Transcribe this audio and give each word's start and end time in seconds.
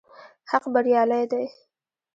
حق 0.51 0.65
بريالی 0.73 1.23
دی 1.31 1.45